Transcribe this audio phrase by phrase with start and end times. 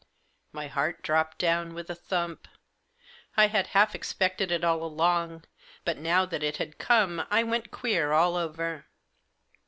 [0.51, 2.47] My heart dropped down with a thump.
[3.37, 5.43] I had half expected it all along,
[5.85, 8.87] but now that it had come I went queer all over.